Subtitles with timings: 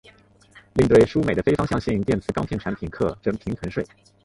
[0.73, 3.85] 另对输美的非方向性电磁钢片产品课征平衡税。